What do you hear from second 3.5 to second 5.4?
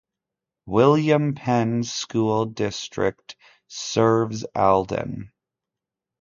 serves Aldan.